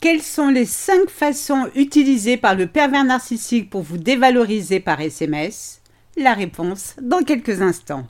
Quelles 0.00 0.22
sont 0.22 0.48
les 0.48 0.64
5 0.64 1.10
façons 1.10 1.68
utilisées 1.74 2.38
par 2.38 2.54
le 2.54 2.66
pervers 2.66 3.04
narcissique 3.04 3.68
pour 3.68 3.82
vous 3.82 3.98
dévaloriser 3.98 4.80
par 4.80 4.98
SMS 4.98 5.82
La 6.16 6.32
réponse 6.32 6.96
dans 7.02 7.22
quelques 7.22 7.60
instants. 7.60 8.06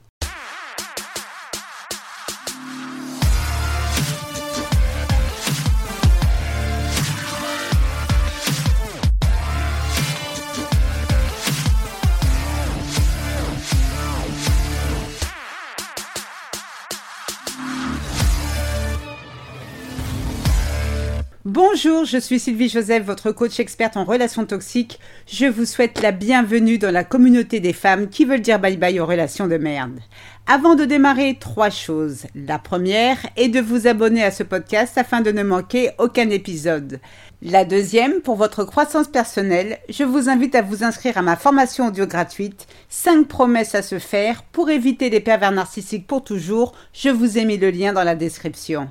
Bonjour, 21.52 22.04
je 22.04 22.16
suis 22.16 22.38
Sylvie 22.38 22.68
Joseph, 22.68 23.02
votre 23.02 23.32
coach 23.32 23.58
experte 23.58 23.96
en 23.96 24.04
relations 24.04 24.46
toxiques. 24.46 25.00
Je 25.26 25.46
vous 25.46 25.64
souhaite 25.64 26.00
la 26.00 26.12
bienvenue 26.12 26.78
dans 26.78 26.92
la 26.92 27.02
communauté 27.02 27.58
des 27.58 27.72
femmes 27.72 28.08
qui 28.08 28.24
veulent 28.24 28.40
dire 28.40 28.60
bye 28.60 28.76
bye 28.76 29.00
aux 29.00 29.06
relations 29.06 29.48
de 29.48 29.56
merde. 29.56 29.98
Avant 30.52 30.74
de 30.74 30.84
démarrer, 30.84 31.36
trois 31.38 31.70
choses. 31.70 32.26
La 32.34 32.58
première 32.58 33.18
est 33.36 33.50
de 33.50 33.60
vous 33.60 33.86
abonner 33.86 34.24
à 34.24 34.32
ce 34.32 34.42
podcast 34.42 34.98
afin 34.98 35.20
de 35.20 35.30
ne 35.30 35.44
manquer 35.44 35.90
aucun 35.98 36.28
épisode. 36.28 36.98
La 37.40 37.64
deuxième, 37.64 38.20
pour 38.20 38.34
votre 38.34 38.64
croissance 38.64 39.06
personnelle, 39.06 39.78
je 39.88 40.02
vous 40.02 40.28
invite 40.28 40.56
à 40.56 40.62
vous 40.62 40.82
inscrire 40.82 41.18
à 41.18 41.22
ma 41.22 41.36
formation 41.36 41.86
audio 41.86 42.04
gratuite 42.04 42.66
5 42.88 43.28
promesses 43.28 43.76
à 43.76 43.82
se 43.82 44.00
faire 44.00 44.42
pour 44.42 44.70
éviter 44.70 45.08
les 45.08 45.20
pervers 45.20 45.52
narcissiques 45.52 46.08
pour 46.08 46.24
toujours. 46.24 46.72
Je 46.92 47.10
vous 47.10 47.38
ai 47.38 47.44
mis 47.44 47.56
le 47.56 47.70
lien 47.70 47.92
dans 47.92 48.02
la 48.02 48.16
description. 48.16 48.88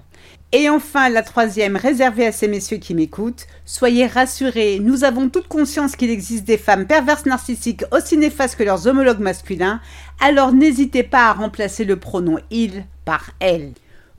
Et 0.51 0.67
enfin, 0.67 1.09
la 1.09 1.21
troisième, 1.21 1.75
réservée 1.75 2.25
à 2.25 2.31
ces 2.31 2.47
messieurs 2.47 2.77
qui 2.77 2.95
m'écoutent, 2.95 3.45
soyez 3.65 4.07
rassurés, 4.07 4.79
nous 4.81 5.03
avons 5.03 5.29
toute 5.29 5.47
conscience 5.47 5.95
qu'il 5.95 6.09
existe 6.09 6.43
des 6.43 6.57
femmes 6.57 6.87
perverses 6.87 7.27
narcissiques 7.27 7.83
aussi 7.91 8.17
néfastes 8.17 8.57
que 8.57 8.63
leurs 8.63 8.87
homologues 8.87 9.19
masculins, 9.19 9.79
alors 10.19 10.51
n'hésitez 10.51 11.03
pas 11.03 11.27
à 11.29 11.33
remplacer 11.33 11.85
le 11.85 11.97
pronom 11.97 12.37
il 12.51 12.85
par 13.05 13.31
elle. 13.39 13.73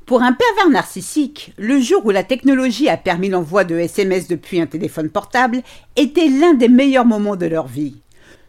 Pour 0.06 0.22
un 0.22 0.32
pervers 0.32 0.70
narcissique, 0.70 1.52
le 1.56 1.78
jour 1.78 2.04
où 2.04 2.10
la 2.10 2.24
technologie 2.24 2.88
a 2.88 2.96
permis 2.96 3.28
l'envoi 3.28 3.64
de 3.64 3.76
SMS 3.76 4.26
depuis 4.26 4.60
un 4.60 4.66
téléphone 4.66 5.08
portable 5.08 5.62
était 5.94 6.28
l'un 6.28 6.54
des 6.54 6.68
meilleurs 6.68 7.04
moments 7.04 7.36
de 7.36 7.46
leur 7.46 7.68
vie. 7.68 7.96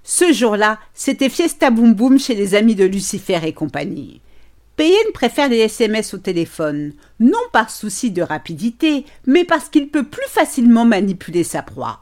Ce 0.04 0.34
jour-là, 0.34 0.80
c'était 0.96 1.30
Fiesta 1.30 1.70
Boom 1.70 1.94
Boom 1.94 2.18
chez 2.18 2.34
les 2.34 2.56
amis 2.56 2.74
de 2.74 2.86
Lucifer 2.86 3.40
et 3.44 3.54
compagnie. 3.54 4.22
PN 4.76 5.12
préfère 5.14 5.50
les 5.50 5.60
SMS 5.60 6.16
au 6.16 6.18
téléphone, 6.18 6.94
non 7.20 7.38
par 7.52 7.70
souci 7.70 8.10
de 8.10 8.24
rapidité, 8.24 9.06
mais 9.28 9.44
parce 9.44 9.70
qu'il 9.70 9.90
peut 9.90 10.06
plus 10.06 10.28
facilement 10.28 10.86
manipuler 10.86 11.44
sa 11.44 11.62
proie. 11.62 12.02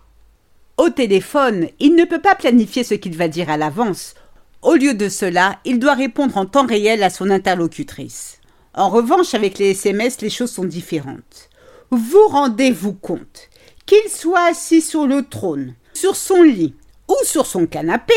Au 0.78 0.90
téléphone, 0.90 1.68
il 1.80 1.96
ne 1.96 2.06
peut 2.06 2.22
pas 2.22 2.36
planifier 2.36 2.86
ce 2.86 2.94
qu'il 2.94 3.18
va 3.18 3.28
dire 3.28 3.50
à 3.50 3.58
l'avance. 3.58 4.14
Au 4.62 4.76
lieu 4.76 4.94
de 4.94 5.08
cela, 5.08 5.58
il 5.64 5.80
doit 5.80 5.94
répondre 5.94 6.36
en 6.38 6.46
temps 6.46 6.66
réel 6.66 7.02
à 7.04 7.10
son 7.10 7.30
interlocutrice. 7.30 8.40
En 8.74 8.90
revanche, 8.90 9.34
avec 9.34 9.58
les 9.58 9.72
SMS, 9.72 10.22
les 10.22 10.30
choses 10.30 10.52
sont 10.52 10.66
différentes. 10.66 11.50
Vous 11.92 12.28
rendez-vous 12.28 12.94
compte 12.94 13.50
qu'il 13.86 14.10
soit 14.10 14.50
assis 14.50 14.82
sur 14.82 15.08
le 15.08 15.24
trône, 15.24 15.76
sur 15.94 16.16
son 16.16 16.44
lit 16.44 16.76
ou 17.08 17.16
sur 17.24 17.46
son 17.46 17.66
canapé, 17.66 18.14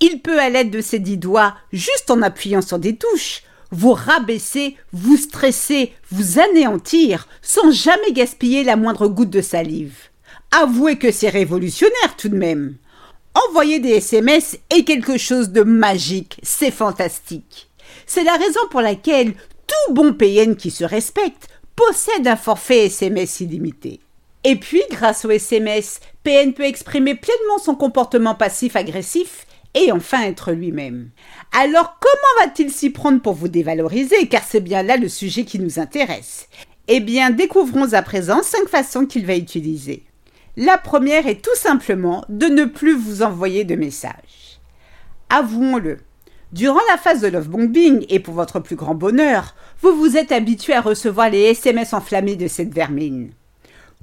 il 0.00 0.20
peut, 0.20 0.38
à 0.38 0.48
l'aide 0.48 0.70
de 0.70 0.80
ses 0.80 1.00
dix 1.00 1.16
doigts, 1.16 1.54
juste 1.72 2.10
en 2.10 2.22
appuyant 2.22 2.62
sur 2.62 2.78
des 2.78 2.96
touches, 2.96 3.42
vous 3.72 3.92
rabaisser, 3.92 4.76
vous 4.92 5.16
stresser, 5.16 5.92
vous 6.10 6.38
anéantir, 6.38 7.26
sans 7.42 7.72
jamais 7.72 8.12
gaspiller 8.12 8.64
la 8.64 8.76
moindre 8.76 9.08
goutte 9.08 9.30
de 9.30 9.40
salive. 9.40 9.96
Avouez 10.52 10.96
que 10.96 11.10
c'est 11.10 11.28
révolutionnaire 11.28 12.16
tout 12.16 12.28
de 12.28 12.36
même. 12.36 12.76
Envoyer 13.46 13.78
des 13.78 13.90
SMS 13.90 14.58
est 14.70 14.84
quelque 14.84 15.16
chose 15.16 15.50
de 15.50 15.62
magique, 15.62 16.40
c'est 16.42 16.70
fantastique. 16.72 17.68
C'est 18.06 18.24
la 18.24 18.32
raison 18.32 18.60
pour 18.70 18.80
laquelle 18.80 19.34
tout 19.66 19.92
bon 19.94 20.12
PN 20.12 20.56
qui 20.56 20.70
se 20.70 20.82
respecte 20.82 21.48
possède 21.76 22.26
un 22.26 22.36
forfait 22.36 22.86
SMS 22.86 23.40
illimité. 23.40 24.00
Et 24.42 24.56
puis, 24.56 24.82
grâce 24.90 25.24
au 25.24 25.30
SMS, 25.30 26.00
PN 26.24 26.52
peut 26.52 26.64
exprimer 26.64 27.14
pleinement 27.14 27.58
son 27.58 27.74
comportement 27.74 28.34
passif-agressif 28.34 29.46
et 29.74 29.92
enfin 29.92 30.22
être 30.22 30.50
lui-même. 30.52 31.10
Alors 31.52 31.98
comment 32.00 32.46
va-t-il 32.46 32.72
s'y 32.72 32.90
prendre 32.90 33.20
pour 33.20 33.34
vous 33.34 33.48
dévaloriser 33.48 34.26
car 34.28 34.42
c'est 34.42 34.60
bien 34.60 34.82
là 34.82 34.96
le 34.96 35.08
sujet 35.08 35.44
qui 35.44 35.60
nous 35.60 35.78
intéresse? 35.78 36.48
Eh 36.88 37.00
bien 37.00 37.30
découvrons 37.30 37.92
à 37.92 38.02
présent 38.02 38.42
cinq 38.42 38.68
façons 38.68 39.06
qu'il 39.06 39.26
va 39.26 39.36
utiliser. 39.36 40.07
La 40.60 40.76
première 40.76 41.28
est 41.28 41.40
tout 41.40 41.54
simplement 41.54 42.24
de 42.28 42.46
ne 42.46 42.64
plus 42.64 42.96
vous 42.96 43.22
envoyer 43.22 43.62
de 43.62 43.76
messages. 43.76 44.58
Avouons-le, 45.30 45.98
durant 46.50 46.80
la 46.90 46.96
phase 46.98 47.20
de 47.20 47.28
love 47.28 47.48
bombing 47.48 48.04
et 48.08 48.18
pour 48.18 48.34
votre 48.34 48.58
plus 48.58 48.74
grand 48.74 48.96
bonheur, 48.96 49.54
vous 49.82 49.94
vous 49.96 50.16
êtes 50.16 50.32
habitué 50.32 50.72
à 50.72 50.80
recevoir 50.80 51.30
les 51.30 51.42
SMS 51.42 51.92
enflammés 51.92 52.34
de 52.34 52.48
cette 52.48 52.74
vermine. 52.74 53.30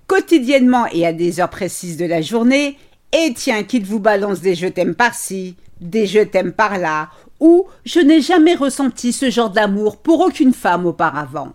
Quotidiennement 0.07 0.85
et 0.93 1.05
à 1.05 1.11
des 1.11 1.41
heures 1.41 1.49
précises 1.49 1.97
de 1.97 2.05
la 2.05 2.21
journée, 2.21 2.77
et 3.11 3.33
tiens 3.35 3.63
qu'il 3.63 3.85
vous 3.85 3.99
balance 3.99 4.39
des 4.39 4.55
je 4.55 4.67
t'aime 4.67 4.95
par-ci, 4.95 5.57
des 5.81 6.07
je 6.07 6.21
t'aime 6.21 6.53
par-là, 6.53 7.09
ou 7.41 7.65
je 7.83 7.99
n'ai 7.99 8.21
jamais 8.21 8.55
ressenti 8.55 9.11
ce 9.11 9.29
genre 9.29 9.49
d'amour 9.49 9.97
pour 9.97 10.21
aucune 10.21 10.53
femme 10.53 10.85
auparavant. 10.85 11.51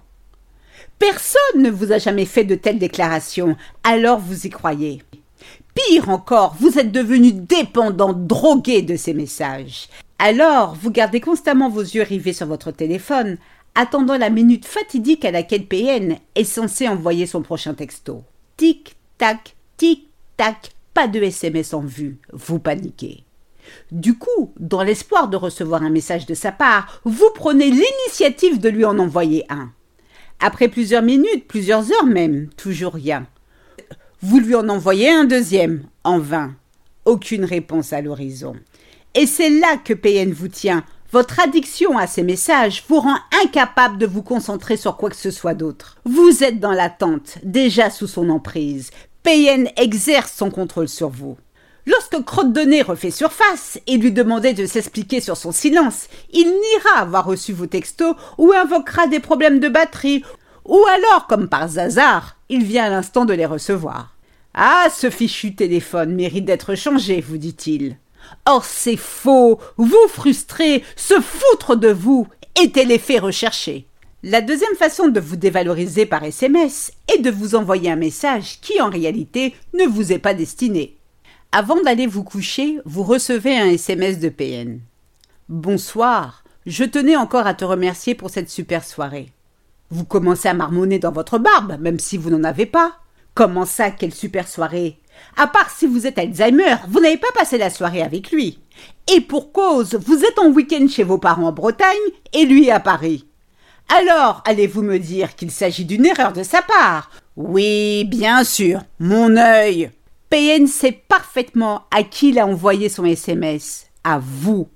Personne 1.00 1.62
ne 1.62 1.71
vous 1.71 1.93
a 1.93 1.99
jamais 1.99 2.27
fait 2.27 2.44
de 2.44 2.55
telles 2.55 2.78
déclarations, 2.78 3.56
alors 3.84 4.21
vous 4.21 4.47
y 4.47 4.50
croyez. 4.50 5.03
Pire 5.75 6.11
encore, 6.11 6.55
vous 6.61 6.78
êtes 6.78 6.93
devenu 6.93 7.33
dépendant, 7.33 8.12
drogué 8.12 8.83
de 8.83 8.97
ces 8.97 9.15
messages. 9.15 9.88
Alors, 10.19 10.75
vous 10.75 10.91
gardez 10.91 11.22
constamment 11.22 11.71
vos 11.71 11.81
yeux 11.81 12.03
rivés 12.03 12.34
sur 12.34 12.47
votre 12.47 12.71
téléphone, 12.71 13.38
attendant 13.75 14.19
la 14.19 14.28
minute 14.28 14.66
fatidique 14.66 15.25
à 15.25 15.31
laquelle 15.31 15.65
PN 15.65 16.19
est 16.34 16.44
censé 16.44 16.87
envoyer 16.87 17.27
son 17.27 17.41
prochain 17.41 17.72
texto. 17.72 18.22
Tic, 18.59 18.94
tac, 19.17 19.56
tic, 19.78 20.06
tac, 20.37 20.71
pas 20.93 21.09
de 21.09 21.22
SMS 21.22 21.72
en 21.72 21.81
vue, 21.81 22.19
vous 22.31 22.59
paniquez. 22.59 23.25
Du 23.91 24.19
coup, 24.19 24.53
dans 24.59 24.82
l'espoir 24.82 25.28
de 25.28 25.38
recevoir 25.38 25.82
un 25.82 25.88
message 25.88 26.27
de 26.27 26.34
sa 26.34 26.53
part, 26.53 27.00
vous 27.05 27.31
prenez 27.34 27.71
l'initiative 27.71 28.61
de 28.61 28.69
lui 28.69 28.84
en 28.84 28.99
envoyer 28.99 29.47
un. 29.49 29.71
Après 30.41 30.69
plusieurs 30.69 31.03
minutes, 31.03 31.47
plusieurs 31.47 31.93
heures 31.93 32.06
même, 32.06 32.49
toujours 32.56 32.95
rien. 32.95 33.27
Vous 34.23 34.39
lui 34.39 34.55
en 34.55 34.69
envoyez 34.69 35.11
un 35.11 35.25
deuxième, 35.25 35.84
en 36.05 36.19
vain. 36.19 36.55
Aucune 37.05 37.45
réponse 37.45 37.93
à 37.93 38.01
l'horizon. 38.01 38.55
Et 39.15 39.27
c'est 39.27 39.50
là 39.50 39.77
que 39.83 39.93
PN 39.93 40.33
vous 40.33 40.49
tient. 40.49 40.84
Votre 41.12 41.41
addiction 41.41 41.99
à 41.99 42.06
ces 42.06 42.23
messages 42.23 42.84
vous 42.89 43.00
rend 43.00 43.17
incapable 43.45 43.99
de 43.99 44.06
vous 44.06 44.23
concentrer 44.23 44.77
sur 44.77 44.97
quoi 44.97 45.11
que 45.11 45.17
ce 45.17 45.31
soit 45.31 45.55
d'autre. 45.55 45.99
Vous 46.05 46.45
êtes 46.45 46.61
dans 46.61 46.73
l'attente, 46.73 47.39
déjà 47.43 47.91
sous 47.91 48.06
son 48.06 48.31
emprise, 48.31 48.91
PN 49.23 49.69
exerce 49.77 50.33
son 50.33 50.50
contrôle 50.50 50.89
sur 50.89 51.09
vous. 51.09 51.37
Lorsque 52.12 52.26
Crotte 52.26 52.59
refait 52.87 53.10
surface 53.10 53.78
et 53.87 53.97
lui 53.97 54.10
demandait 54.10 54.54
de 54.54 54.66
s'expliquer 54.66 55.21
sur 55.21 55.37
son 55.37 55.53
silence, 55.53 56.09
il 56.32 56.47
niera 56.47 57.00
avoir 57.00 57.25
reçu 57.25 57.53
vos 57.53 57.66
textos 57.66 58.15
ou 58.38 58.53
invoquera 58.53 59.06
des 59.06 59.21
problèmes 59.21 59.60
de 59.60 59.69
batterie, 59.69 60.25
ou 60.65 60.82
alors, 60.87 61.26
comme 61.26 61.49
par 61.49 61.78
hasard, 61.78 62.37
il 62.49 62.65
vient 62.65 62.84
à 62.84 62.91
l'instant 62.91 63.25
de 63.25 63.34
les 63.34 63.47
recevoir. 63.47 64.16
Ah, 64.54 64.87
ce 64.93 65.10
fichu 65.10 65.54
téléphone 65.54 66.15
mérite 66.15 66.44
d'être 66.44 66.75
changé, 66.75 67.20
vous 67.20 67.38
dit-il. 67.38 67.97
Or, 68.47 68.65
c'est 68.65 68.97
faux, 68.97 69.59
vous 69.76 70.09
frustrez, 70.09 70.82
se 70.97 71.20
foutre 71.20 71.76
de 71.76 71.93
vous 71.93 72.26
était 72.60 72.84
l'effet 72.84 73.19
recherché. 73.19 73.87
La 74.22 74.41
deuxième 74.41 74.76
façon 74.76 75.09
de 75.09 75.20
vous 75.20 75.37
dévaloriser 75.37 76.06
par 76.06 76.25
SMS 76.25 76.93
est 77.12 77.19
de 77.19 77.31
vous 77.31 77.54
envoyer 77.54 77.91
un 77.91 77.97
message 77.97 78.60
qui 78.60 78.81
en 78.81 78.91
réalité 78.91 79.55
ne 79.75 79.85
vous 79.85 80.12
est 80.12 80.19
pas 80.19 80.35
destiné. 80.35 81.00
Avant 81.52 81.82
d'aller 81.82 82.06
vous 82.06 82.23
coucher, 82.23 82.79
vous 82.85 83.02
recevez 83.02 83.58
un 83.58 83.67
SMS 83.67 84.20
de 84.20 84.29
PN. 84.29 84.79
Bonsoir, 85.49 86.44
je 86.64 86.85
tenais 86.85 87.17
encore 87.17 87.49
à 87.49 87.55
te 87.55 87.64
remercier 87.64 88.14
pour 88.14 88.31
cette 88.31 88.49
super 88.49 88.85
soirée. 88.85 89.32
Vous 89.91 90.05
commencez 90.05 90.49
à 90.49 90.55
marmonner 90.55 91.00
dans 91.00 91.11
votre 91.11 91.38
barbe, 91.38 91.76
même 91.81 91.99
si 91.99 92.17
vous 92.17 92.31
n'en 92.31 92.44
avez 92.44 92.67
pas. 92.67 92.93
Comment 93.35 93.67
ça, 93.67 93.91
quelle 93.91 94.14
super 94.14 94.47
soirée? 94.47 95.00
À 95.37 95.49
part 95.49 95.70
si 95.70 95.88
vous 95.88 96.06
êtes 96.06 96.20
Alzheimer, 96.20 96.76
vous 96.87 97.00
n'avez 97.00 97.17
pas 97.17 97.32
passé 97.35 97.58
la 97.58 97.70
soirée 97.70 98.02
avec 98.02 98.31
lui. 98.31 98.61
Et 99.12 99.20
pour 99.20 99.50
cause, 99.50 99.97
vous 99.97 100.25
êtes 100.25 100.38
en 100.38 100.52
week-end 100.52 100.87
chez 100.87 101.02
vos 101.02 101.19
parents 101.19 101.49
en 101.49 101.52
Bretagne 101.52 101.97
et 102.32 102.44
lui 102.44 102.70
à 102.70 102.79
Paris. 102.79 103.26
Alors, 103.88 104.44
allez-vous 104.47 104.82
me 104.82 104.99
dire 105.00 105.35
qu'il 105.35 105.50
s'agit 105.50 105.85
d'une 105.85 106.06
erreur 106.06 106.32
de 106.32 106.44
sa 106.44 106.62
part? 106.62 107.11
Oui, 107.35 108.05
bien 108.05 108.44
sûr, 108.44 108.82
mon 109.00 109.37
œil. 109.37 109.91
PN 110.31 110.69
sait 110.69 110.93
parfaitement 111.09 111.87
à 111.91 112.05
qui 112.05 112.29
il 112.29 112.38
a 112.38 112.47
envoyé 112.47 112.88
son 112.88 113.05
SMS. 113.05 113.88
À 114.05 114.21
vous. 114.21 114.69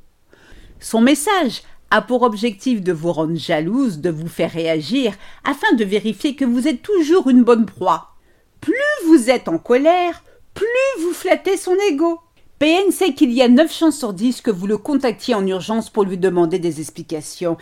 Son 0.80 1.00
message 1.00 1.62
a 1.92 2.02
pour 2.02 2.22
objectif 2.22 2.82
de 2.82 2.92
vous 2.92 3.12
rendre 3.12 3.36
jalouse, 3.36 4.00
de 4.00 4.10
vous 4.10 4.26
faire 4.26 4.50
réagir, 4.50 5.14
afin 5.44 5.72
de 5.76 5.84
vérifier 5.84 6.34
que 6.34 6.44
vous 6.44 6.66
êtes 6.66 6.82
toujours 6.82 7.30
une 7.30 7.44
bonne 7.44 7.66
proie. 7.66 8.16
Plus 8.60 8.74
vous 9.06 9.30
êtes 9.30 9.46
en 9.46 9.58
colère, 9.58 10.24
plus 10.54 10.66
vous 11.00 11.12
flattez 11.12 11.56
son 11.56 11.76
ego. 11.88 12.18
PN 12.58 12.90
sait 12.90 13.14
qu'il 13.14 13.30
y 13.30 13.40
a 13.40 13.48
9 13.48 13.72
chances 13.72 13.98
sur 13.98 14.12
10 14.12 14.40
que 14.40 14.50
vous 14.50 14.66
le 14.66 14.76
contactiez 14.76 15.36
en 15.36 15.46
urgence 15.46 15.88
pour 15.88 16.02
lui 16.02 16.18
demander 16.18 16.58
des 16.58 16.80
explications. 16.80 17.58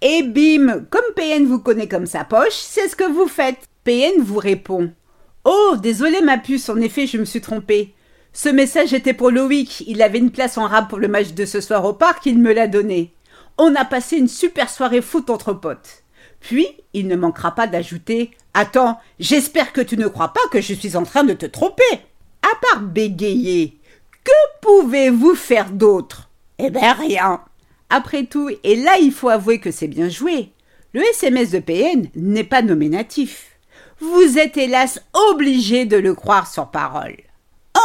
Et 0.00 0.22
bim, 0.22 0.86
comme 0.88 1.12
PN 1.14 1.44
vous 1.44 1.58
connaît 1.58 1.88
comme 1.88 2.06
sa 2.06 2.24
poche, 2.24 2.54
c'est 2.54 2.88
ce 2.88 2.96
que 2.96 3.12
vous 3.12 3.28
faites. 3.28 3.68
PN 3.84 4.22
vous 4.22 4.38
répond 4.38 4.90
Oh, 5.44 5.76
désolé 5.80 6.20
ma 6.22 6.38
puce, 6.38 6.68
en 6.68 6.76
effet, 6.76 7.06
je 7.06 7.18
me 7.18 7.24
suis 7.24 7.40
trompé. 7.40 7.94
Ce 8.32 8.48
message 8.48 8.92
était 8.92 9.12
pour 9.14 9.30
Loïc, 9.30 9.84
il 9.86 10.02
avait 10.02 10.18
une 10.18 10.32
place 10.32 10.58
en 10.58 10.66
rap 10.66 10.88
pour 10.88 10.98
le 10.98 11.08
match 11.08 11.34
de 11.34 11.44
ce 11.44 11.60
soir 11.60 11.84
au 11.84 11.92
parc, 11.92 12.26
il 12.26 12.38
me 12.38 12.52
l'a 12.52 12.66
donné. 12.66 13.12
On 13.58 13.74
a 13.74 13.84
passé 13.84 14.16
une 14.16 14.28
super 14.28 14.68
soirée 14.70 15.02
foot 15.02 15.30
entre 15.30 15.52
potes. 15.52 16.02
Puis, 16.40 16.66
il 16.92 17.06
ne 17.06 17.16
manquera 17.16 17.54
pas 17.54 17.66
d'ajouter 17.66 18.32
Attends, 18.56 19.00
j'espère 19.18 19.72
que 19.72 19.80
tu 19.80 19.96
ne 19.96 20.06
crois 20.06 20.32
pas 20.32 20.40
que 20.52 20.60
je 20.60 20.74
suis 20.74 20.96
en 20.96 21.02
train 21.02 21.24
de 21.24 21.32
te 21.32 21.46
tromper. 21.46 21.82
À 22.42 22.54
part 22.70 22.82
bégayer, 22.82 23.78
que 24.22 24.30
pouvez-vous 24.60 25.34
faire 25.34 25.70
d'autre? 25.70 26.30
Eh 26.58 26.70
ben 26.70 26.92
rien. 26.92 27.40
Après 27.90 28.24
tout, 28.24 28.48
et 28.62 28.76
là 28.76 28.92
il 29.00 29.12
faut 29.12 29.28
avouer 29.28 29.58
que 29.58 29.72
c'est 29.72 29.88
bien 29.88 30.08
joué, 30.08 30.50
le 30.92 31.02
SMS 31.02 31.50
de 31.50 31.58
PN 31.58 32.08
n'est 32.14 32.44
pas 32.44 32.62
nominatif. 32.62 33.53
Vous 34.00 34.38
êtes 34.38 34.56
hélas 34.56 35.00
obligé 35.30 35.84
de 35.84 35.96
le 35.96 36.14
croire 36.14 36.50
sur 36.50 36.70
parole. 36.70 37.16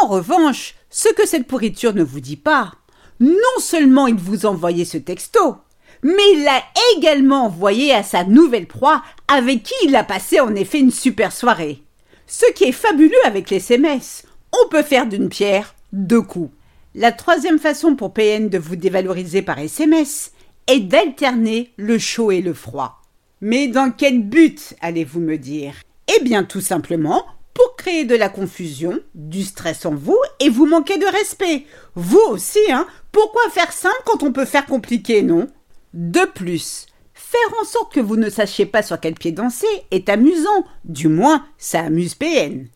En 0.01 0.07
revanche, 0.07 0.75
ce 0.89 1.09
que 1.13 1.27
cette 1.27 1.47
pourriture 1.47 1.93
ne 1.93 2.03
vous 2.03 2.19
dit 2.19 2.37
pas, 2.37 2.73
non 3.19 3.59
seulement 3.59 4.07
il 4.07 4.15
vous 4.15 4.45
envoyait 4.45 4.85
ce 4.85 4.97
texto, 4.97 5.57
mais 6.01 6.23
il 6.33 6.43
l'a 6.43 6.63
également 6.95 7.45
envoyé 7.45 7.93
à 7.93 8.03
sa 8.03 8.23
nouvelle 8.23 8.67
proie 8.67 9.03
avec 9.27 9.63
qui 9.63 9.73
il 9.83 9.95
a 9.95 10.03
passé 10.03 10.39
en 10.39 10.55
effet 10.55 10.79
une 10.79 10.91
super 10.91 11.31
soirée. 11.31 11.83
Ce 12.25 12.51
qui 12.53 12.63
est 12.65 12.71
fabuleux 12.71 13.25
avec 13.25 13.49
les 13.49 13.57
SMS, 13.57 14.23
on 14.51 14.69
peut 14.69 14.83
faire 14.83 15.07
d'une 15.07 15.29
pierre 15.29 15.75
deux 15.93 16.21
coups. 16.21 16.51
La 16.95 17.11
troisième 17.11 17.59
façon 17.59 17.95
pour 17.95 18.13
PN 18.13 18.49
de 18.49 18.57
vous 18.57 18.75
dévaloriser 18.75 19.41
par 19.41 19.59
SMS 19.59 20.31
est 20.67 20.79
d'alterner 20.79 21.71
le 21.77 21.99
chaud 21.99 22.31
et 22.31 22.41
le 22.41 22.53
froid. 22.53 23.01
Mais 23.41 23.67
dans 23.67 23.91
quel 23.91 24.21
but, 24.23 24.75
allez-vous 24.81 25.19
me 25.19 25.37
dire? 25.37 25.75
Eh 26.15 26.23
bien 26.23 26.43
tout 26.43 26.61
simplement 26.61 27.25
pour 27.53 27.75
créer 27.75 28.05
de 28.05 28.15
la 28.15 28.29
confusion, 28.29 28.99
du 29.13 29.43
stress 29.43 29.85
en 29.85 29.93
vous 29.93 30.17
et 30.39 30.49
vous 30.49 30.65
manquer 30.65 30.97
de 30.97 31.05
respect. 31.05 31.65
Vous 31.93 32.21
aussi, 32.29 32.59
hein 32.71 32.87
Pourquoi 33.11 33.49
faire 33.51 33.71
simple 33.71 34.01
quand 34.05 34.23
on 34.23 34.31
peut 34.31 34.45
faire 34.45 34.65
compliqué, 34.65 35.21
non? 35.21 35.47
De 35.93 36.25
plus, 36.25 36.87
faire 37.13 37.59
en 37.61 37.65
sorte 37.65 37.93
que 37.93 37.99
vous 37.99 38.15
ne 38.15 38.29
sachiez 38.29 38.65
pas 38.65 38.81
sur 38.81 38.99
quel 38.99 39.13
pied 39.13 39.31
danser 39.31 39.67
est 39.91 40.09
amusant, 40.09 40.65
du 40.85 41.09
moins 41.09 41.45
ça 41.57 41.81
amuse 41.81 42.15
PN. 42.15 42.67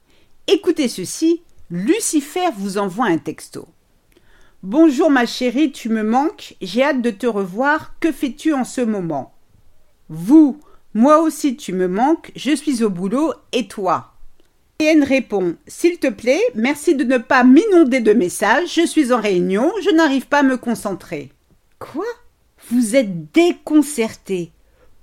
Écoutez 0.48 0.88
ceci, 0.88 1.42
Lucifer 1.72 2.50
vous 2.58 2.78
envoie 2.78 3.06
un 3.06 3.18
texto. 3.18 3.68
Bonjour 4.62 5.10
ma 5.10 5.26
chérie, 5.26 5.72
tu 5.72 5.90
me 5.90 6.04
manques, 6.04 6.56
j'ai 6.62 6.84
hâte 6.84 7.02
de 7.02 7.10
te 7.10 7.28
revoir, 7.28 7.96
que 8.00 8.12
fais-tu 8.12 8.54
en 8.54 8.64
ce 8.64 8.82
moment? 8.82 9.34
Vous, 10.10 10.60
moi 10.94 11.22
aussi 11.22 11.56
tu 11.56 11.74
me 11.74 11.88
manques, 11.88 12.32
je 12.36 12.56
suis 12.56 12.84
au 12.84 12.90
boulot, 12.90 13.34
et 13.52 13.68
toi? 13.68 14.14
PN 14.78 15.04
répond 15.04 15.56
S'il 15.68 15.98
te 15.98 16.08
plaît, 16.08 16.42
merci 16.56 16.96
de 16.96 17.04
ne 17.04 17.18
pas 17.18 17.44
m'inonder 17.44 18.00
de 18.00 18.14
messages, 18.14 18.74
je 18.76 18.86
suis 18.86 19.12
en 19.12 19.20
réunion, 19.20 19.72
je 19.84 19.90
n'arrive 19.92 20.28
pas 20.28 20.40
à 20.40 20.44
me 20.44 20.58
concentrer. 20.58 21.32
Quoi? 21.80 22.06
Vous 22.70 22.96
êtes 22.96 23.32
déconcerté. 23.34 24.52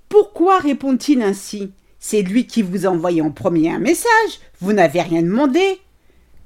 Pourquoi 0.09 0.59
répond-il 0.59 1.21
ainsi? 1.21 1.71
C'est 1.99 2.21
lui 2.21 2.47
qui 2.47 2.63
vous 2.63 2.85
a 2.85 2.89
envoyé 2.89 3.21
en 3.21 3.31
premier 3.31 3.71
un 3.71 3.79
message, 3.79 4.39
vous 4.59 4.73
n'avez 4.73 5.01
rien 5.01 5.21
demandé. 5.21 5.79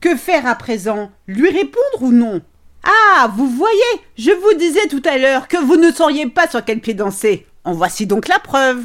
Que 0.01 0.15
faire 0.15 0.45
à 0.45 0.56
présent? 0.56 1.12
Lui 1.27 1.50
répondre 1.50 2.01
ou 2.01 2.12
non? 2.12 2.42
Ah, 2.83 3.31
vous 3.36 3.47
voyez, 3.47 4.01
je 4.18 4.31
vous 4.31 4.53
disais 4.59 4.88
tout 4.88 5.01
à 5.06 5.18
l'heure 5.18 5.47
que 5.47 5.57
vous 5.57 5.77
ne 5.77 5.92
sauriez 5.92 6.27
pas 6.27 6.47
sur 6.47 6.63
quel 6.63 6.80
pied 6.80 6.94
danser. 6.94 7.47
En 7.63 7.74
voici 7.74 8.06
donc 8.06 8.27
la 8.27 8.38
preuve. 8.38 8.83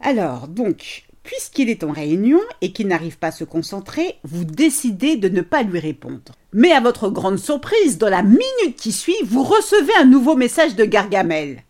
Alors, 0.00 0.48
donc, 0.48 1.04
puisqu'il 1.24 1.68
est 1.68 1.84
en 1.84 1.92
réunion 1.92 2.40
et 2.60 2.72
qu'il 2.72 2.86
n'arrive 2.86 3.18
pas 3.18 3.28
à 3.28 3.32
se 3.32 3.44
concentrer, 3.44 4.16
vous 4.24 4.44
décidez 4.44 5.16
de 5.16 5.28
ne 5.28 5.42
pas 5.42 5.62
lui 5.62 5.78
répondre. 5.78 6.32
Mais 6.52 6.72
à 6.72 6.80
votre 6.80 7.10
grande 7.10 7.38
surprise, 7.38 7.98
dans 7.98 8.08
la 8.08 8.22
minute 8.22 8.76
qui 8.76 8.92
suit, 8.92 9.16
vous 9.24 9.42
recevez 9.42 9.92
un 10.00 10.04
nouveau 10.04 10.36
message 10.36 10.76
de 10.76 10.84
Gargamel. 10.84 11.62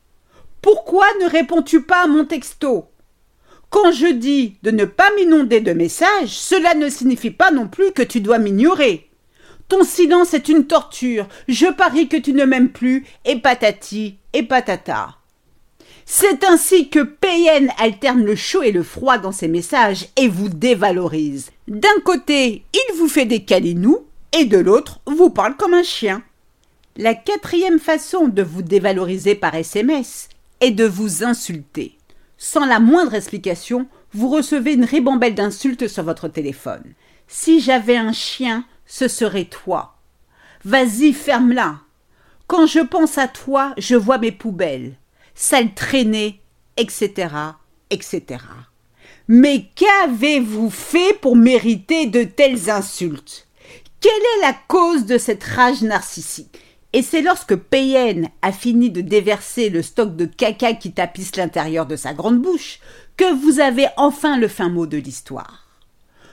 Pourquoi 0.62 1.06
ne 1.20 1.28
réponds-tu 1.28 1.82
pas 1.82 2.04
à 2.04 2.06
mon 2.06 2.24
texto? 2.24 2.86
Quand 3.70 3.92
je 3.92 4.06
dis 4.06 4.56
de 4.62 4.70
ne 4.70 4.84
pas 4.84 5.10
m'inonder 5.16 5.60
de 5.60 5.72
messages, 5.72 6.30
cela 6.30 6.74
ne 6.74 6.88
signifie 6.88 7.30
pas 7.30 7.50
non 7.50 7.68
plus 7.68 7.92
que 7.92 8.02
tu 8.02 8.20
dois 8.20 8.38
m'ignorer. 8.38 9.10
Ton 9.68 9.84
silence 9.84 10.32
est 10.32 10.48
une 10.48 10.66
torture, 10.66 11.28
je 11.48 11.66
parie 11.66 12.08
que 12.08 12.16
tu 12.16 12.32
ne 12.32 12.44
m'aimes 12.44 12.70
plus, 12.70 13.04
et 13.26 13.38
patati, 13.38 14.18
et 14.32 14.42
patata. 14.42 15.16
C'est 16.10 16.42
ainsi 16.42 16.88
que 16.88 17.00
PN 17.00 17.70
alterne 17.76 18.24
le 18.24 18.34
chaud 18.34 18.62
et 18.62 18.72
le 18.72 18.82
froid 18.82 19.18
dans 19.18 19.30
ses 19.30 19.46
messages 19.46 20.08
et 20.16 20.26
vous 20.26 20.48
dévalorise. 20.48 21.50
D'un 21.68 22.00
côté, 22.02 22.64
il 22.72 22.96
vous 22.96 23.08
fait 23.08 23.26
des 23.26 23.44
câlinous, 23.44 24.06
et 24.32 24.46
de 24.46 24.56
l'autre, 24.56 25.00
vous 25.04 25.28
parle 25.28 25.58
comme 25.58 25.74
un 25.74 25.82
chien. 25.82 26.22
La 26.96 27.14
quatrième 27.14 27.78
façon 27.78 28.26
de 28.26 28.42
vous 28.42 28.62
dévaloriser 28.62 29.34
par 29.34 29.54
SMS 29.54 30.30
est 30.62 30.70
de 30.70 30.86
vous 30.86 31.24
insulter. 31.24 31.98
Sans 32.38 32.64
la 32.64 32.80
moindre 32.80 33.12
explication, 33.12 33.86
vous 34.14 34.30
recevez 34.30 34.72
une 34.72 34.86
ribambelle 34.86 35.34
d'insultes 35.34 35.88
sur 35.88 36.04
votre 36.04 36.28
téléphone. 36.28 36.94
Si 37.26 37.60
j'avais 37.60 37.98
un 37.98 38.14
chien, 38.14 38.64
ce 38.86 39.08
serait 39.08 39.44
toi. 39.44 39.98
Vas-y, 40.64 41.12
ferme-la. 41.12 41.80
Quand 42.46 42.64
je 42.64 42.80
pense 42.80 43.18
à 43.18 43.28
toi, 43.28 43.74
je 43.76 43.94
vois 43.94 44.16
mes 44.16 44.32
poubelles, 44.32 44.94
sale 45.38 45.72
traînée, 45.72 46.40
etc., 46.76 47.28
etc. 47.90 48.24
Mais 49.28 49.66
qu'avez-vous 49.76 50.68
fait 50.68 51.16
pour 51.20 51.36
mériter 51.36 52.06
de 52.06 52.24
telles 52.24 52.70
insultes? 52.70 53.46
Quelle 54.00 54.12
est 54.12 54.42
la 54.42 54.56
cause 54.66 55.06
de 55.06 55.16
cette 55.16 55.44
rage 55.44 55.82
narcissique? 55.82 56.58
Et 56.92 57.02
c'est 57.02 57.22
lorsque 57.22 57.54
PN 57.54 58.28
a 58.42 58.50
fini 58.50 58.90
de 58.90 59.00
déverser 59.00 59.68
le 59.68 59.82
stock 59.82 60.16
de 60.16 60.24
caca 60.24 60.72
qui 60.72 60.92
tapisse 60.92 61.36
l'intérieur 61.36 61.86
de 61.86 61.96
sa 61.96 62.14
grande 62.14 62.40
bouche 62.40 62.80
que 63.16 63.32
vous 63.32 63.60
avez 63.60 63.86
enfin 63.96 64.38
le 64.38 64.48
fin 64.48 64.68
mot 64.68 64.86
de 64.86 64.96
l'histoire. 64.96 65.68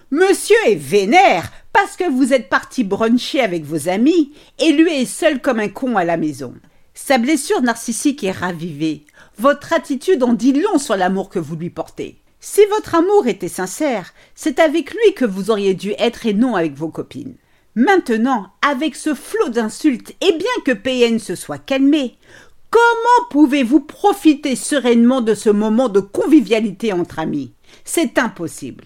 Monsieur 0.09 0.55
est 0.67 0.75
vénère 0.75 1.51
parce 1.73 1.95
que 1.95 2.09
vous 2.09 2.33
êtes 2.33 2.49
parti 2.49 2.83
bruncher 2.83 3.41
avec 3.41 3.65
vos 3.65 3.87
amis 3.89 4.31
et 4.57 4.71
lui 4.71 5.01
est 5.01 5.05
seul 5.05 5.41
comme 5.41 5.59
un 5.59 5.69
con 5.69 5.95
à 5.95 6.05
la 6.05 6.17
maison. 6.17 6.55
Sa 6.97 7.17
blessure 7.17 7.61
narcissique 7.61 8.23
est 8.23 8.31
ravivée. 8.31 9.05
Votre 9.37 9.73
attitude 9.73 10.23
en 10.23 10.31
dit 10.31 10.53
long 10.53 10.79
sur 10.79 10.95
l'amour 10.95 11.29
que 11.29 11.39
vous 11.39 11.57
lui 11.57 11.69
portez. 11.69 12.21
Si 12.39 12.61
votre 12.67 12.95
amour 12.95 13.27
était 13.27 13.49
sincère, 13.49 14.13
c'est 14.33 14.59
avec 14.59 14.91
lui 14.93 15.13
que 15.13 15.25
vous 15.25 15.51
auriez 15.51 15.73
dû 15.73 15.93
être 15.99 16.25
et 16.25 16.33
non 16.33 16.55
avec 16.55 16.73
vos 16.73 16.87
copines. 16.87 17.35
Maintenant, 17.75 18.47
avec 18.65 18.95
ce 18.95 19.13
flot 19.13 19.49
d'insultes, 19.49 20.15
et 20.21 20.31
bien 20.31 20.63
que 20.63 20.71
PN 20.71 21.19
se 21.19 21.35
soit 21.35 21.57
calmé, 21.57 22.17
comment 22.69 23.29
pouvez-vous 23.29 23.81
profiter 23.81 24.55
sereinement 24.55 25.19
de 25.19 25.33
ce 25.33 25.49
moment 25.49 25.89
de 25.89 25.99
convivialité 25.99 26.93
entre 26.93 27.19
amis? 27.19 27.51
C'est 27.83 28.17
impossible. 28.17 28.85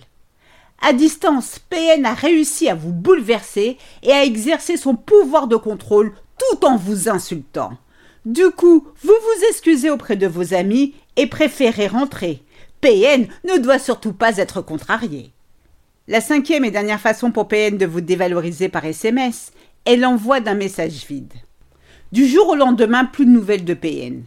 À 0.81 0.93
distance, 0.93 1.59
PN 1.69 2.07
a 2.07 2.15
réussi 2.15 2.69
à 2.69 2.75
vous 2.75 2.91
bouleverser 2.91 3.77
et 4.01 4.11
à 4.11 4.25
exercer 4.25 4.77
son 4.77 4.95
pouvoir 4.95 5.47
de 5.47 5.57
contrôle 5.57 6.11
tout 6.39 6.65
en 6.65 6.75
vous 6.75 7.07
insultant. 7.07 7.77
Du 8.25 8.49
coup, 8.51 8.87
vous 9.01 9.13
vous 9.13 9.45
excusez 9.49 9.89
auprès 9.89 10.17
de 10.17 10.27
vos 10.27 10.53
amis 10.53 10.93
et 11.15 11.27
préférez 11.27 11.87
rentrer. 11.87 12.43
PN 12.81 13.27
ne 13.45 13.57
doit 13.57 13.79
surtout 13.79 14.13
pas 14.13 14.37
être 14.37 14.61
contrarié. 14.61 15.31
La 16.07 16.21
cinquième 16.21 16.65
et 16.65 16.71
dernière 16.71 16.99
façon 16.99 17.31
pour 17.31 17.47
PN 17.47 17.77
de 17.77 17.85
vous 17.85 18.01
dévaloriser 18.01 18.67
par 18.67 18.83
SMS 18.83 19.51
est 19.85 19.95
l'envoi 19.95 20.39
d'un 20.39 20.55
message 20.55 21.05
vide. 21.07 21.33
Du 22.11 22.27
jour 22.27 22.49
au 22.49 22.55
lendemain, 22.55 23.05
plus 23.05 23.25
de 23.25 23.31
nouvelles 23.31 23.65
de 23.65 23.73
PN. 23.73 24.23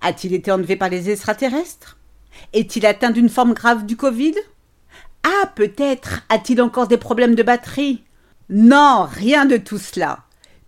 A-t-il 0.00 0.32
été 0.32 0.50
enlevé 0.50 0.76
par 0.76 0.88
les 0.88 1.10
extraterrestres? 1.10 1.98
Est-il 2.52 2.86
atteint 2.86 3.10
d'une 3.10 3.28
forme 3.28 3.52
grave 3.52 3.84
du 3.84 3.96
Covid? 3.96 4.34
Ah, 5.22 5.52
peut-être 5.54 6.22
a-t-il 6.28 6.60
encore 6.60 6.88
des 6.88 6.96
problèmes 6.96 7.34
de 7.34 7.42
batterie? 7.42 8.02
Non, 8.48 9.06
rien 9.08 9.44
de 9.44 9.58
tout 9.58 9.78
cela. 9.78 10.24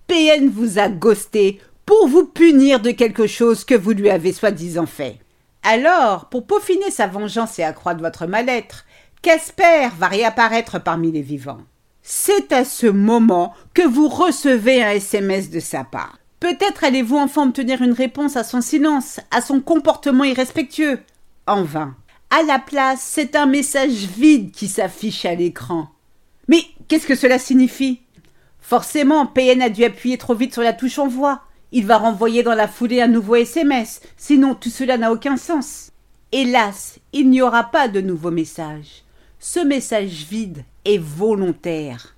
PN 0.06 0.48
vous 0.48 0.78
a 0.78 0.88
ghosté 0.88 1.60
vous 2.06 2.26
punir 2.26 2.80
de 2.80 2.90
quelque 2.90 3.26
chose 3.26 3.64
que 3.64 3.74
vous 3.74 3.92
lui 3.92 4.10
avez 4.10 4.32
soi-disant 4.32 4.86
fait. 4.86 5.18
Alors, 5.62 6.28
pour 6.28 6.46
peaufiner 6.46 6.90
sa 6.90 7.06
vengeance 7.06 7.58
et 7.58 7.64
accroître 7.64 8.00
votre 8.00 8.26
mal-être, 8.26 8.84
Casper 9.22 9.88
va 9.98 10.08
réapparaître 10.08 10.82
parmi 10.82 11.10
les 11.12 11.22
vivants. 11.22 11.62
C'est 12.02 12.52
à 12.52 12.64
ce 12.64 12.86
moment 12.86 13.54
que 13.72 13.86
vous 13.86 14.08
recevez 14.08 14.82
un 14.82 14.90
SMS 14.90 15.50
de 15.50 15.60
sa 15.60 15.84
part. 15.84 16.18
Peut-être 16.40 16.84
allez-vous 16.84 17.16
enfin 17.16 17.48
obtenir 17.48 17.80
une 17.80 17.92
réponse 17.92 18.36
à 18.36 18.44
son 18.44 18.60
silence, 18.60 19.20
à 19.30 19.40
son 19.40 19.60
comportement 19.60 20.24
irrespectueux. 20.24 21.00
En 21.46 21.62
vain. 21.62 21.96
À 22.30 22.42
la 22.42 22.58
place, 22.58 23.00
c'est 23.00 23.36
un 23.36 23.46
message 23.46 23.92
vide 24.16 24.50
qui 24.50 24.68
s'affiche 24.68 25.24
à 25.24 25.34
l'écran. 25.34 25.88
Mais 26.48 26.64
Qu'est-ce 26.88 27.06
que 27.06 27.14
cela 27.14 27.38
signifie? 27.38 28.00
Forcément, 28.60 29.26
PN 29.26 29.62
a 29.62 29.68
dû 29.68 29.84
appuyer 29.84 30.18
trop 30.18 30.34
vite 30.34 30.52
sur 30.52 30.62
la 30.62 30.72
touche 30.72 30.98
envoi. 30.98 31.42
Il 31.76 31.86
va 31.86 31.98
renvoyer 31.98 32.44
dans 32.44 32.54
la 32.54 32.68
foulée 32.68 33.02
un 33.02 33.08
nouveau 33.08 33.34
SMS, 33.34 34.00
sinon 34.16 34.54
tout 34.54 34.70
cela 34.70 34.96
n'a 34.96 35.10
aucun 35.10 35.36
sens. 35.36 35.90
Hélas, 36.30 37.00
il 37.12 37.28
n'y 37.28 37.42
aura 37.42 37.64
pas 37.64 37.88
de 37.88 38.00
nouveau 38.00 38.30
message. 38.30 39.02
Ce 39.40 39.58
message 39.58 40.24
vide 40.30 40.64
est 40.84 40.98
volontaire. 40.98 42.14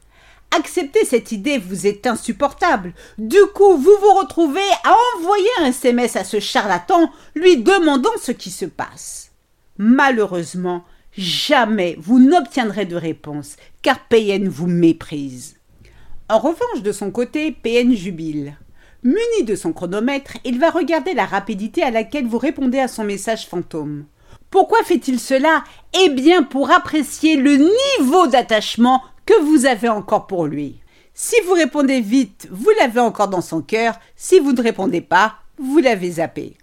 Accepter 0.55 1.07
cette 1.07 1.33
idée 1.33 1.57
vous 1.57 1.87
est 1.87 2.07
insupportable. 2.07 2.93
Du 3.17 3.41
coup, 3.55 3.79
vous 3.79 3.97
vous 3.99 4.13
retrouvez 4.19 4.61
à 4.85 4.95
envoyer 5.17 5.49
un 5.63 5.69
SMS 5.69 6.17
à 6.17 6.25
ce 6.25 6.39
charlatan 6.39 7.11
lui 7.35 7.57
demandant 7.57 8.11
ce 8.21 8.33
qui 8.33 8.51
se 8.51 8.67
passe. 8.67 9.33
Malheureusement, 9.79 10.85
jamais 11.17 11.97
vous 11.99 12.19
n'obtiendrez 12.19 12.85
de 12.85 12.97
réponse, 12.97 13.57
car 13.81 14.07
PN 14.07 14.51
vous 14.51 14.67
méprise. 14.67 15.57
En 16.29 16.41
revanche, 16.41 16.83
de 16.83 16.93
son 16.93 17.11
côté, 17.11 17.53
PN 17.53 17.95
jubile. 17.95 18.55
Muni 19.07 19.45
de 19.45 19.55
son 19.55 19.73
chronomètre, 19.73 20.37
il 20.45 20.59
va 20.59 20.69
regarder 20.69 21.15
la 21.15 21.27
rapidité 21.27 21.81
à 21.85 21.93
laquelle 21.93 22.27
vous 22.27 22.39
répondez 22.39 22.81
à 22.81 22.89
son 22.89 23.05
message 23.05 23.47
fantôme. 23.47 24.05
Pourquoi 24.51 24.83
fait-il 24.83 25.21
cela? 25.21 25.63
Eh 25.97 26.09
bien 26.09 26.43
pour 26.43 26.73
apprécier 26.73 27.37
le 27.37 27.57
niveau 27.57 28.27
d'attachement 28.27 29.05
que 29.25 29.41
vous 29.43 29.65
avez 29.65 29.89
encore 29.89 30.27
pour 30.27 30.47
lui. 30.47 30.81
Si 31.15 31.37
vous 31.47 31.53
répondez 31.53 32.01
vite, 32.01 32.49
vous 32.51 32.71
l'avez 32.81 32.99
encore 32.99 33.29
dans 33.29 33.43
son 33.43 33.63
cœur. 33.63 33.95
Si 34.17 34.41
vous 34.41 34.51
ne 34.51 34.61
répondez 34.61 35.03
pas, 35.03 35.37
vous 35.57 35.79
l'avez 35.79 36.11
zappé. 36.11 36.57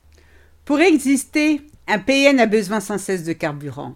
Pour 0.65 0.81
exister, 0.81 1.61
un 1.87 1.99
PN 1.99 2.41
a 2.41 2.45
besoin 2.45 2.81
sans 2.81 2.97
cesse 2.97 3.23
de 3.23 3.31
carburant. 3.31 3.93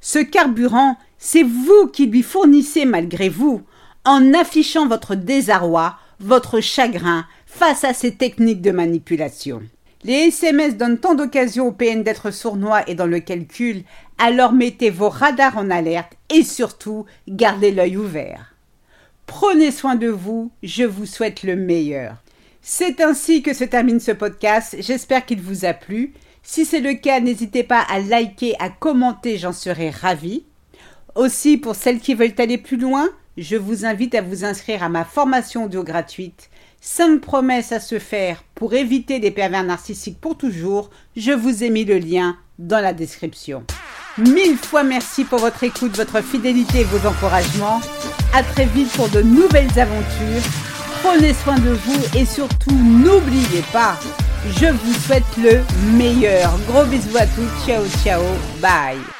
Ce 0.00 0.18
carburant, 0.18 0.96
c'est 1.16 1.44
vous 1.44 1.86
qui 1.92 2.06
lui 2.06 2.24
fournissez 2.24 2.86
malgré 2.86 3.28
vous, 3.28 3.62
en 4.04 4.34
affichant 4.34 4.88
votre 4.88 5.14
désarroi, 5.14 5.94
votre 6.18 6.58
chagrin 6.58 7.24
face 7.58 7.82
à 7.82 7.92
ces 7.92 8.14
techniques 8.14 8.62
de 8.62 8.70
manipulation. 8.70 9.62
Les 10.04 10.28
SMS 10.28 10.76
donnent 10.76 11.00
tant 11.00 11.16
d'occasions 11.16 11.66
au 11.66 11.72
PN 11.72 12.04
d'être 12.04 12.30
sournois 12.30 12.88
et 12.88 12.94
dans 12.94 13.06
le 13.06 13.18
calcul, 13.18 13.82
alors 14.16 14.52
mettez 14.52 14.90
vos 14.90 15.08
radars 15.08 15.58
en 15.58 15.68
alerte 15.68 16.12
et 16.30 16.44
surtout 16.44 17.04
gardez 17.26 17.72
l'œil 17.72 17.96
ouvert. 17.96 18.54
Prenez 19.26 19.72
soin 19.72 19.96
de 19.96 20.06
vous, 20.06 20.52
je 20.62 20.84
vous 20.84 21.04
souhaite 21.04 21.42
le 21.42 21.56
meilleur. 21.56 22.22
C'est 22.62 23.00
ainsi 23.00 23.42
que 23.42 23.52
se 23.52 23.64
termine 23.64 23.98
ce 23.98 24.12
podcast, 24.12 24.76
j'espère 24.78 25.26
qu'il 25.26 25.40
vous 25.40 25.64
a 25.64 25.72
plu. 25.72 26.14
Si 26.44 26.64
c'est 26.64 26.78
le 26.78 26.94
cas, 26.94 27.18
n'hésitez 27.18 27.64
pas 27.64 27.80
à 27.90 27.98
liker, 27.98 28.54
à 28.60 28.68
commenter, 28.70 29.36
j'en 29.36 29.52
serai 29.52 29.90
ravi. 29.90 30.44
Aussi, 31.16 31.56
pour 31.56 31.74
celles 31.74 31.98
qui 31.98 32.14
veulent 32.14 32.34
aller 32.38 32.58
plus 32.58 32.76
loin, 32.76 33.08
je 33.36 33.56
vous 33.56 33.84
invite 33.84 34.14
à 34.14 34.22
vous 34.22 34.44
inscrire 34.44 34.84
à 34.84 34.88
ma 34.88 35.04
formation 35.04 35.64
audio 35.64 35.82
gratuite. 35.82 36.50
5 36.80 37.20
promesses 37.20 37.72
à 37.72 37.80
se 37.80 37.98
faire 37.98 38.44
pour 38.54 38.74
éviter 38.74 39.18
des 39.20 39.30
pervers 39.30 39.64
narcissiques 39.64 40.20
pour 40.20 40.36
toujours. 40.36 40.90
Je 41.16 41.32
vous 41.32 41.64
ai 41.64 41.70
mis 41.70 41.84
le 41.84 41.98
lien 41.98 42.36
dans 42.58 42.80
la 42.80 42.92
description. 42.92 43.64
Mille 44.18 44.56
fois 44.56 44.82
merci 44.82 45.24
pour 45.24 45.38
votre 45.38 45.62
écoute, 45.62 45.96
votre 45.96 46.22
fidélité 46.22 46.80
et 46.80 46.84
vos 46.84 47.06
encouragements. 47.06 47.80
À 48.34 48.42
très 48.42 48.66
vite 48.66 48.90
pour 48.92 49.08
de 49.08 49.22
nouvelles 49.22 49.78
aventures. 49.78 50.42
Prenez 51.02 51.32
soin 51.34 51.56
de 51.56 51.70
vous 51.70 52.18
et 52.18 52.24
surtout 52.24 52.74
n'oubliez 52.74 53.62
pas, 53.72 53.96
je 54.46 54.66
vous 54.66 54.94
souhaite 54.94 55.36
le 55.36 55.62
meilleur. 55.96 56.58
Gros 56.66 56.84
bisous 56.84 57.16
à 57.16 57.26
tous. 57.26 57.66
Ciao 57.66 57.84
ciao. 58.02 58.22
Bye. 58.60 59.17